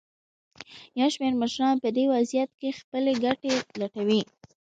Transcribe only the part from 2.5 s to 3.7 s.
کې خپلې ګټې